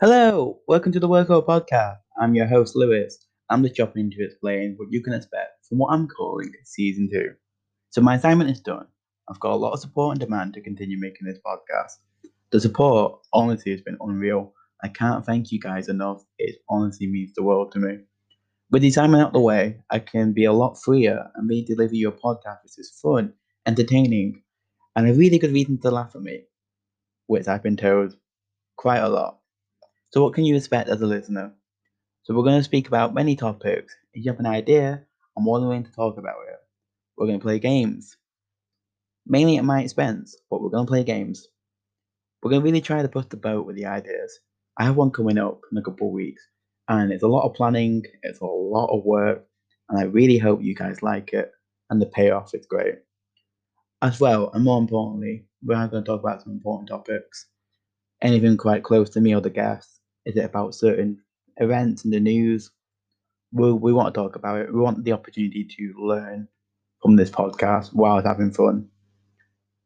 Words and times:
Hello, 0.00 0.58
welcome 0.66 0.92
to 0.92 0.98
the 0.98 1.06
Workout 1.06 1.46
Podcast. 1.46 1.98
I'm 2.18 2.34
your 2.34 2.46
host, 2.46 2.74
Lewis. 2.74 3.26
I'm 3.50 3.62
just 3.62 3.74
jumping 3.74 4.06
into 4.06 4.24
explain 4.24 4.72
what 4.78 4.90
you 4.90 5.02
can 5.02 5.12
expect 5.12 5.66
from 5.68 5.76
what 5.76 5.92
I'm 5.92 6.08
calling 6.08 6.50
Season 6.64 7.06
2. 7.12 7.32
So, 7.90 8.00
my 8.00 8.14
assignment 8.14 8.48
is 8.48 8.62
done. 8.62 8.86
I've 9.28 9.40
got 9.40 9.52
a 9.52 9.56
lot 9.56 9.74
of 9.74 9.80
support 9.80 10.12
and 10.12 10.20
demand 10.20 10.54
to 10.54 10.62
continue 10.62 10.98
making 10.98 11.26
this 11.26 11.38
podcast. 11.46 11.98
The 12.50 12.62
support, 12.62 13.20
honestly, 13.34 13.72
has 13.72 13.82
been 13.82 13.98
unreal. 14.00 14.54
I 14.82 14.88
can't 14.88 15.26
thank 15.26 15.52
you 15.52 15.60
guys 15.60 15.90
enough. 15.90 16.24
It 16.38 16.62
honestly 16.70 17.06
means 17.06 17.34
the 17.34 17.42
world 17.42 17.70
to 17.72 17.78
me. 17.78 17.98
With 18.70 18.80
the 18.80 18.88
assignment 18.88 19.22
out 19.22 19.34
the 19.34 19.40
way, 19.40 19.82
I 19.90 19.98
can 19.98 20.32
be 20.32 20.46
a 20.46 20.52
lot 20.54 20.80
freer 20.82 21.30
and 21.34 21.46
really 21.46 21.66
deliver 21.66 21.94
you 21.94 22.08
a 22.08 22.12
podcast 22.12 22.62
which 22.62 22.78
is 22.78 22.98
fun, 23.02 23.34
entertaining, 23.66 24.44
and 24.96 25.10
a 25.10 25.12
really 25.12 25.38
good 25.38 25.52
reason 25.52 25.78
to 25.82 25.90
laugh 25.90 26.16
at 26.16 26.22
me, 26.22 26.44
which 27.26 27.48
I've 27.48 27.62
been 27.62 27.76
told 27.76 28.16
quite 28.78 29.00
a 29.00 29.08
lot. 29.10 29.39
So, 30.12 30.24
what 30.24 30.34
can 30.34 30.44
you 30.44 30.56
expect 30.56 30.88
as 30.88 31.00
a 31.00 31.06
listener? 31.06 31.52
So, 32.24 32.34
we're 32.34 32.42
going 32.42 32.58
to 32.58 32.64
speak 32.64 32.88
about 32.88 33.14
many 33.14 33.36
topics. 33.36 33.94
If 34.12 34.24
you 34.24 34.30
have 34.32 34.40
an 34.40 34.46
idea, 34.46 35.04
I'm 35.36 35.44
more 35.44 35.60
than 35.60 35.68
willing 35.68 35.84
to 35.84 35.92
talk 35.92 36.18
about 36.18 36.34
it. 36.48 36.56
We're 37.16 37.28
going 37.28 37.38
to 37.38 37.44
play 37.44 37.60
games, 37.60 38.16
mainly 39.24 39.56
at 39.56 39.64
my 39.64 39.82
expense, 39.82 40.36
but 40.50 40.60
we're 40.60 40.70
going 40.70 40.84
to 40.84 40.90
play 40.90 41.04
games. 41.04 41.46
We're 42.42 42.50
going 42.50 42.60
to 42.62 42.64
really 42.64 42.80
try 42.80 43.02
to 43.02 43.08
push 43.08 43.26
the 43.26 43.36
boat 43.36 43.66
with 43.66 43.76
the 43.76 43.86
ideas. 43.86 44.40
I 44.78 44.84
have 44.84 44.96
one 44.96 45.12
coming 45.12 45.38
up 45.38 45.60
in 45.70 45.78
a 45.78 45.82
couple 45.82 46.08
of 46.08 46.12
weeks, 46.12 46.42
and 46.88 47.12
it's 47.12 47.22
a 47.22 47.28
lot 47.28 47.46
of 47.46 47.54
planning, 47.54 48.02
it's 48.24 48.40
a 48.40 48.46
lot 48.46 48.86
of 48.86 49.04
work, 49.04 49.46
and 49.88 50.00
I 50.00 50.04
really 50.04 50.38
hope 50.38 50.60
you 50.60 50.74
guys 50.74 51.04
like 51.04 51.32
it, 51.34 51.52
and 51.88 52.02
the 52.02 52.06
payoff 52.06 52.52
is 52.52 52.66
great. 52.66 52.96
As 54.02 54.18
well, 54.18 54.50
and 54.54 54.64
more 54.64 54.80
importantly, 54.80 55.46
we're 55.62 55.76
going 55.86 56.02
to 56.02 56.10
talk 56.10 56.20
about 56.20 56.42
some 56.42 56.52
important 56.52 56.88
topics. 56.88 57.46
Anything 58.22 58.56
quite 58.56 58.82
close 58.82 59.08
to 59.10 59.20
me 59.20 59.36
or 59.36 59.40
the 59.40 59.50
guests 59.50 59.99
is 60.26 60.36
it 60.36 60.44
about 60.44 60.74
certain 60.74 61.20
events 61.56 62.04
in 62.04 62.10
the 62.10 62.20
news? 62.20 62.70
We, 63.52 63.72
we 63.72 63.92
want 63.92 64.14
to 64.14 64.20
talk 64.20 64.36
about 64.36 64.60
it. 64.60 64.72
We 64.72 64.80
want 64.80 65.04
the 65.04 65.12
opportunity 65.12 65.64
to 65.76 65.94
learn 65.98 66.48
from 67.02 67.16
this 67.16 67.30
podcast 67.30 67.92
while 67.92 68.22
having 68.22 68.52
fun. 68.52 68.88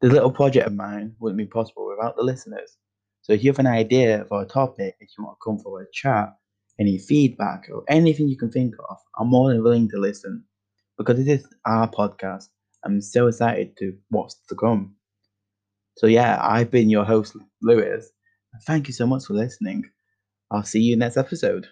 This 0.00 0.12
little 0.12 0.32
project 0.32 0.66
of 0.66 0.74
mine 0.74 1.14
wouldn't 1.20 1.38
be 1.38 1.46
possible 1.46 1.88
without 1.88 2.16
the 2.16 2.22
listeners. 2.22 2.76
So 3.22 3.32
if 3.32 3.44
you 3.44 3.50
have 3.50 3.60
an 3.60 3.68
idea 3.68 4.24
for 4.28 4.42
a 4.42 4.46
topic, 4.46 4.96
if 5.00 5.10
you 5.16 5.24
want 5.24 5.38
to 5.38 5.44
come 5.44 5.58
for 5.60 5.80
a 5.80 5.86
chat, 5.92 6.34
any 6.80 6.98
feedback 6.98 7.68
or 7.72 7.84
anything 7.88 8.28
you 8.28 8.36
can 8.36 8.50
think 8.50 8.74
of, 8.88 8.96
I'm 9.18 9.28
more 9.28 9.50
than 9.52 9.62
willing 9.62 9.88
to 9.90 9.98
listen 9.98 10.44
because 10.98 11.20
it 11.20 11.28
is 11.28 11.46
our 11.66 11.88
podcast. 11.88 12.48
I'm 12.84 13.00
so 13.00 13.28
excited 13.28 13.76
to 13.78 13.96
what's 14.08 14.34
to 14.48 14.56
come. 14.56 14.96
So 15.96 16.06
yeah, 16.08 16.38
I've 16.42 16.70
been 16.70 16.90
your 16.90 17.04
host, 17.04 17.36
Lewis. 17.60 18.10
Thank 18.66 18.88
you 18.88 18.94
so 18.94 19.06
much 19.06 19.26
for 19.26 19.34
listening. 19.34 19.84
I'll 20.52 20.64
see 20.64 20.80
you 20.80 20.96
next 20.96 21.16
episode. 21.16 21.66